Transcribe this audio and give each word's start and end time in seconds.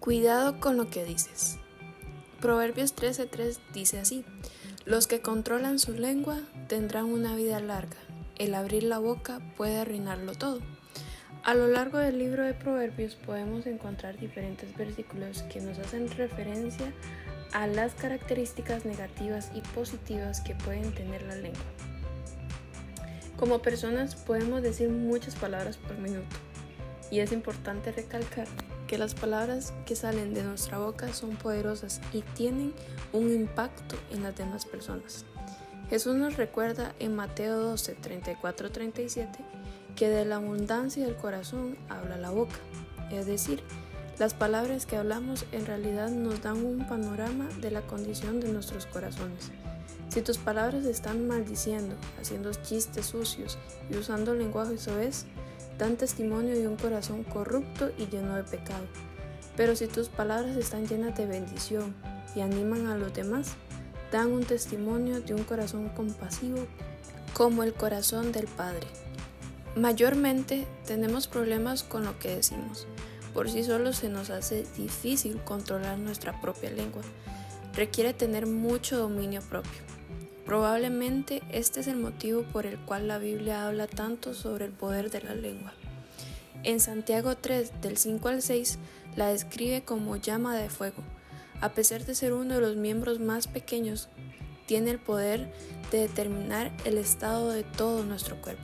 Cuidado 0.00 0.60
con 0.60 0.78
lo 0.78 0.88
que 0.88 1.04
dices. 1.04 1.58
Proverbios 2.40 2.94
13:3 2.96 3.58
dice 3.74 3.98
así, 3.98 4.24
los 4.86 5.06
que 5.06 5.20
controlan 5.20 5.78
su 5.78 5.92
lengua 5.92 6.40
tendrán 6.68 7.04
una 7.04 7.36
vida 7.36 7.60
larga, 7.60 7.98
el 8.38 8.54
abrir 8.54 8.84
la 8.84 8.96
boca 8.96 9.42
puede 9.58 9.76
arruinarlo 9.76 10.32
todo. 10.32 10.60
A 11.44 11.52
lo 11.52 11.66
largo 11.66 11.98
del 11.98 12.18
libro 12.18 12.44
de 12.44 12.54
Proverbios 12.54 13.14
podemos 13.14 13.66
encontrar 13.66 14.18
diferentes 14.18 14.74
versículos 14.74 15.42
que 15.52 15.60
nos 15.60 15.78
hacen 15.78 16.10
referencia 16.12 16.94
a 17.52 17.66
las 17.66 17.92
características 17.92 18.86
negativas 18.86 19.50
y 19.54 19.60
positivas 19.60 20.40
que 20.40 20.54
pueden 20.54 20.94
tener 20.94 21.20
la 21.24 21.36
lengua. 21.36 21.60
Como 23.36 23.60
personas 23.60 24.14
podemos 24.14 24.62
decir 24.62 24.88
muchas 24.88 25.36
palabras 25.36 25.76
por 25.76 25.98
minuto 25.98 26.36
y 27.10 27.20
es 27.20 27.32
importante 27.32 27.92
recalcar 27.92 28.46
que 28.90 28.98
las 28.98 29.14
palabras 29.14 29.72
que 29.86 29.94
salen 29.94 30.34
de 30.34 30.42
nuestra 30.42 30.78
boca 30.78 31.14
son 31.14 31.36
poderosas 31.36 32.00
y 32.12 32.22
tienen 32.22 32.74
un 33.12 33.32
impacto 33.32 33.94
en 34.10 34.24
las 34.24 34.34
demás 34.34 34.66
personas. 34.66 35.24
Jesús 35.88 36.16
nos 36.16 36.36
recuerda 36.36 36.92
en 36.98 37.14
Mateo 37.14 37.56
12, 37.60 37.94
34, 37.94 38.72
37 38.72 39.38
que 39.94 40.08
de 40.08 40.24
la 40.24 40.36
abundancia 40.36 41.06
del 41.06 41.14
corazón 41.14 41.78
habla 41.88 42.16
la 42.16 42.30
boca, 42.30 42.56
es 43.12 43.26
decir, 43.26 43.62
las 44.18 44.34
palabras 44.34 44.86
que 44.86 44.96
hablamos 44.96 45.46
en 45.52 45.66
realidad 45.66 46.10
nos 46.10 46.42
dan 46.42 46.64
un 46.64 46.84
panorama 46.88 47.48
de 47.60 47.70
la 47.70 47.82
condición 47.82 48.40
de 48.40 48.52
nuestros 48.52 48.86
corazones. 48.86 49.52
Si 50.08 50.20
tus 50.20 50.38
palabras 50.38 50.84
están 50.84 51.28
maldiciendo, 51.28 51.94
haciendo 52.20 52.52
chistes 52.54 53.06
sucios 53.06 53.56
y 53.88 53.96
usando 53.96 54.34
lenguaje 54.34 54.78
soez, 54.78 55.26
dan 55.80 55.96
testimonio 55.96 56.54
de 56.54 56.68
un 56.68 56.76
corazón 56.76 57.24
corrupto 57.24 57.90
y 57.96 58.06
lleno 58.06 58.36
de 58.36 58.44
pecado. 58.44 58.84
Pero 59.56 59.74
si 59.74 59.86
tus 59.86 60.10
palabras 60.10 60.56
están 60.58 60.86
llenas 60.86 61.16
de 61.16 61.24
bendición 61.24 61.94
y 62.36 62.42
animan 62.42 62.86
a 62.86 62.98
los 62.98 63.14
demás, 63.14 63.52
dan 64.12 64.30
un 64.30 64.44
testimonio 64.44 65.22
de 65.22 65.32
un 65.32 65.42
corazón 65.42 65.88
compasivo 65.88 66.66
como 67.32 67.62
el 67.62 67.72
corazón 67.72 68.30
del 68.30 68.46
Padre. 68.46 68.86
Mayormente 69.74 70.66
tenemos 70.86 71.28
problemas 71.28 71.82
con 71.82 72.04
lo 72.04 72.18
que 72.18 72.36
decimos. 72.36 72.86
Por 73.32 73.50
sí 73.50 73.64
solo 73.64 73.94
se 73.94 74.10
nos 74.10 74.28
hace 74.28 74.66
difícil 74.76 75.40
controlar 75.44 75.98
nuestra 75.98 76.38
propia 76.42 76.70
lengua. 76.70 77.02
Requiere 77.72 78.12
tener 78.12 78.46
mucho 78.46 78.98
dominio 78.98 79.40
propio. 79.40 79.80
Probablemente 80.44 81.42
este 81.50 81.80
es 81.80 81.86
el 81.86 81.96
motivo 81.96 82.42
por 82.42 82.66
el 82.66 82.78
cual 82.78 83.08
la 83.08 83.18
Biblia 83.18 83.66
habla 83.66 83.86
tanto 83.86 84.34
sobre 84.34 84.64
el 84.64 84.72
poder 84.72 85.10
de 85.10 85.20
la 85.20 85.34
lengua. 85.34 85.72
En 86.62 86.80
Santiago 86.80 87.36
3, 87.36 87.80
del 87.80 87.96
5 87.96 88.28
al 88.28 88.42
6, 88.42 88.78
la 89.16 89.28
describe 89.28 89.82
como 89.82 90.16
llama 90.16 90.56
de 90.56 90.68
fuego. 90.68 91.02
A 91.60 91.70
pesar 91.70 92.04
de 92.04 92.14
ser 92.14 92.32
uno 92.32 92.54
de 92.54 92.60
los 92.60 92.76
miembros 92.76 93.20
más 93.20 93.46
pequeños, 93.46 94.08
tiene 94.66 94.90
el 94.90 94.98
poder 94.98 95.52
de 95.90 96.00
determinar 96.00 96.70
el 96.84 96.98
estado 96.98 97.50
de 97.50 97.64
todo 97.64 98.04
nuestro 98.04 98.40
cuerpo. 98.40 98.62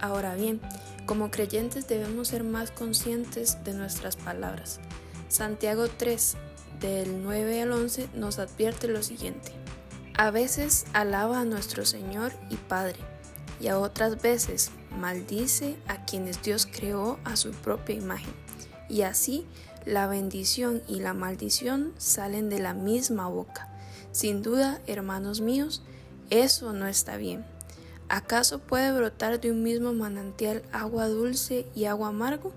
Ahora 0.00 0.34
bien, 0.34 0.60
como 1.06 1.30
creyentes 1.30 1.88
debemos 1.88 2.28
ser 2.28 2.44
más 2.44 2.70
conscientes 2.70 3.62
de 3.64 3.74
nuestras 3.74 4.16
palabras. 4.16 4.80
Santiago 5.28 5.88
3, 5.88 6.36
del 6.80 7.22
9 7.22 7.62
al 7.62 7.72
11, 7.72 8.08
nos 8.14 8.38
advierte 8.38 8.88
lo 8.88 9.02
siguiente. 9.02 9.52
A 10.20 10.30
veces 10.30 10.84
alaba 10.92 11.40
a 11.40 11.44
nuestro 11.46 11.86
Señor 11.86 12.32
y 12.50 12.56
Padre, 12.56 12.98
y 13.58 13.68
a 13.68 13.78
otras 13.78 14.20
veces 14.20 14.70
maldice 14.98 15.78
a 15.88 16.04
quienes 16.04 16.42
Dios 16.42 16.66
creó 16.70 17.18
a 17.24 17.36
su 17.36 17.52
propia 17.52 17.94
imagen. 17.94 18.34
Y 18.90 19.00
así 19.00 19.46
la 19.86 20.06
bendición 20.08 20.82
y 20.86 21.00
la 21.00 21.14
maldición 21.14 21.94
salen 21.96 22.50
de 22.50 22.58
la 22.58 22.74
misma 22.74 23.28
boca. 23.28 23.70
Sin 24.12 24.42
duda, 24.42 24.82
hermanos 24.86 25.40
míos, 25.40 25.82
eso 26.28 26.74
no 26.74 26.86
está 26.86 27.16
bien. 27.16 27.46
¿Acaso 28.10 28.58
puede 28.58 28.92
brotar 28.92 29.40
de 29.40 29.50
un 29.50 29.62
mismo 29.62 29.94
manantial 29.94 30.62
agua 30.70 31.08
dulce 31.08 31.64
y 31.74 31.86
agua 31.86 32.08
amargo? 32.08 32.52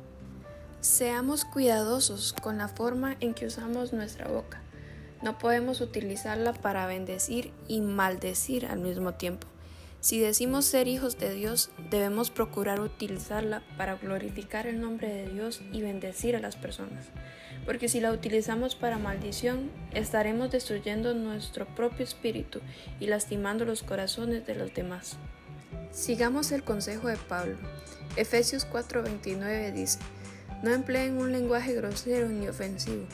Seamos 0.82 1.46
cuidadosos 1.46 2.34
con 2.34 2.58
la 2.58 2.68
forma 2.68 3.16
en 3.22 3.34
que 3.34 3.46
usamos 3.46 3.94
nuestra 3.94 4.28
boca. 4.28 4.63
No 5.24 5.38
podemos 5.38 5.80
utilizarla 5.80 6.52
para 6.52 6.86
bendecir 6.86 7.54
y 7.70 7.80
maldecir 7.80 8.66
al 8.66 8.80
mismo 8.80 9.14
tiempo. 9.14 9.48
Si 10.02 10.20
decimos 10.20 10.66
ser 10.66 10.90
hijos 10.90 11.18
de 11.18 11.34
Dios, 11.34 11.72
debemos 11.90 12.30
procurar 12.30 12.82
utilizarla 12.82 13.64
para 13.78 13.96
glorificar 13.96 14.68
el 14.68 14.82
nombre 14.82 15.08
de 15.08 15.30
Dios 15.30 15.62
y 15.72 15.82
bendecir 15.82 16.36
a 16.36 16.42
las 16.42 16.58
personas. 16.58 17.06
Porque 17.66 17.88
si 17.88 18.02
la 18.02 18.12
utilizamos 18.12 18.76
para 18.76 18.98
maldición, 18.98 19.72
estaremos 19.94 20.52
destruyendo 20.52 21.14
nuestro 21.14 21.68
propio 21.74 22.04
espíritu 22.04 22.60
y 23.00 23.08
lastimando 23.08 23.64
los 23.64 23.82
corazones 23.82 24.46
de 24.46 24.56
los 24.56 24.74
demás. 24.74 25.16
Sigamos 25.92 26.52
el 26.52 26.66
consejo 26.66 27.08
de 27.08 27.16
Pablo. 27.16 27.56
Efesios 28.18 28.68
4:29 28.70 29.72
dice, 29.72 30.00
no 30.64 30.72
empleen 30.72 31.16
un 31.16 31.32
lenguaje 31.32 31.74
grosero 31.74 32.28
ni 32.28 32.50
ofensivo 32.50 33.06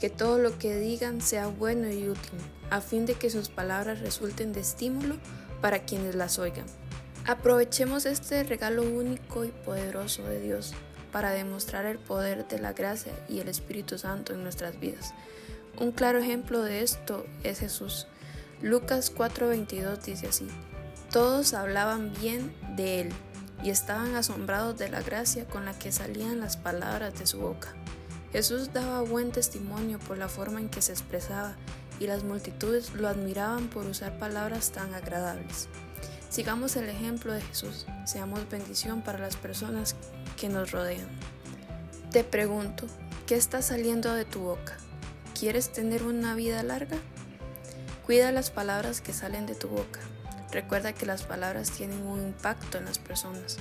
que 0.00 0.10
todo 0.10 0.38
lo 0.38 0.58
que 0.58 0.78
digan 0.78 1.20
sea 1.20 1.46
bueno 1.46 1.90
y 1.90 2.08
útil, 2.08 2.38
a 2.70 2.80
fin 2.80 3.06
de 3.06 3.14
que 3.14 3.30
sus 3.30 3.48
palabras 3.48 4.00
resulten 4.00 4.52
de 4.52 4.60
estímulo 4.60 5.16
para 5.60 5.80
quienes 5.80 6.14
las 6.14 6.38
oigan. 6.38 6.66
Aprovechemos 7.26 8.06
este 8.06 8.44
regalo 8.44 8.82
único 8.82 9.44
y 9.44 9.48
poderoso 9.48 10.22
de 10.22 10.40
Dios 10.40 10.74
para 11.12 11.30
demostrar 11.30 11.86
el 11.86 11.98
poder 11.98 12.46
de 12.46 12.58
la 12.58 12.72
gracia 12.72 13.12
y 13.28 13.40
el 13.40 13.48
Espíritu 13.48 13.98
Santo 13.98 14.32
en 14.32 14.42
nuestras 14.42 14.78
vidas. 14.78 15.14
Un 15.78 15.92
claro 15.92 16.18
ejemplo 16.18 16.62
de 16.62 16.82
esto 16.82 17.26
es 17.42 17.60
Jesús. 17.60 18.06
Lucas 18.62 19.12
4:22 19.14 20.02
dice 20.02 20.28
así, 20.28 20.46
todos 21.10 21.54
hablaban 21.54 22.12
bien 22.20 22.54
de 22.76 23.00
él 23.02 23.12
y 23.62 23.70
estaban 23.70 24.14
asombrados 24.14 24.78
de 24.78 24.88
la 24.88 25.02
gracia 25.02 25.46
con 25.46 25.64
la 25.64 25.78
que 25.78 25.92
salían 25.92 26.40
las 26.40 26.56
palabras 26.56 27.18
de 27.18 27.26
su 27.26 27.40
boca. 27.40 27.74
Jesús 28.36 28.74
daba 28.74 29.00
buen 29.00 29.32
testimonio 29.32 29.98
por 29.98 30.18
la 30.18 30.28
forma 30.28 30.60
en 30.60 30.68
que 30.68 30.82
se 30.82 30.92
expresaba 30.92 31.56
y 31.98 32.06
las 32.06 32.22
multitudes 32.22 32.92
lo 32.92 33.08
admiraban 33.08 33.68
por 33.68 33.86
usar 33.86 34.18
palabras 34.18 34.72
tan 34.72 34.92
agradables. 34.92 35.70
Sigamos 36.28 36.76
el 36.76 36.86
ejemplo 36.90 37.32
de 37.32 37.40
Jesús, 37.40 37.86
seamos 38.04 38.46
bendición 38.50 39.00
para 39.00 39.18
las 39.18 39.36
personas 39.36 39.96
que 40.38 40.50
nos 40.50 40.70
rodean. 40.70 41.08
Te 42.10 42.24
pregunto, 42.24 42.84
¿qué 43.26 43.36
está 43.36 43.62
saliendo 43.62 44.12
de 44.12 44.26
tu 44.26 44.40
boca? 44.40 44.76
¿Quieres 45.32 45.72
tener 45.72 46.02
una 46.02 46.34
vida 46.34 46.62
larga? 46.62 46.98
Cuida 48.04 48.32
las 48.32 48.50
palabras 48.50 49.00
que 49.00 49.14
salen 49.14 49.46
de 49.46 49.54
tu 49.54 49.68
boca. 49.68 50.00
Recuerda 50.52 50.92
que 50.92 51.06
las 51.06 51.22
palabras 51.22 51.70
tienen 51.70 52.02
un 52.06 52.20
impacto 52.20 52.76
en 52.76 52.84
las 52.84 52.98
personas. 52.98 53.56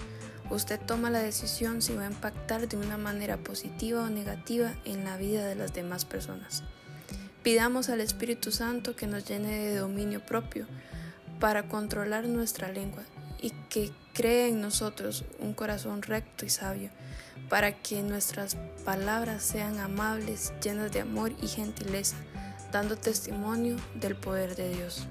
Usted 0.49 0.79
toma 0.79 1.09
la 1.09 1.19
decisión 1.19 1.81
si 1.81 1.93
va 1.95 2.03
a 2.03 2.11
impactar 2.11 2.67
de 2.67 2.77
una 2.77 2.97
manera 2.97 3.37
positiva 3.37 4.03
o 4.03 4.09
negativa 4.09 4.73
en 4.85 5.03
la 5.03 5.17
vida 5.17 5.45
de 5.47 5.55
las 5.55 5.73
demás 5.73 6.05
personas. 6.05 6.63
Pidamos 7.41 7.89
al 7.89 8.01
Espíritu 8.01 8.51
Santo 8.51 8.95
que 8.95 9.07
nos 9.07 9.25
llene 9.25 9.57
de 9.57 9.77
dominio 9.77 10.23
propio 10.25 10.67
para 11.39 11.67
controlar 11.67 12.25
nuestra 12.25 12.71
lengua 12.71 13.03
y 13.41 13.51
que 13.69 13.91
cree 14.13 14.47
en 14.47 14.61
nosotros 14.61 15.25
un 15.39 15.53
corazón 15.53 16.01
recto 16.01 16.45
y 16.45 16.49
sabio, 16.49 16.89
para 17.49 17.73
que 17.73 18.01
nuestras 18.01 18.57
palabras 18.85 19.43
sean 19.43 19.79
amables, 19.79 20.53
llenas 20.63 20.91
de 20.91 21.01
amor 21.01 21.33
y 21.41 21.47
gentileza, 21.47 22.15
dando 22.71 22.97
testimonio 22.97 23.75
del 23.93 24.15
poder 24.15 24.55
de 24.55 24.69
Dios. 24.69 25.07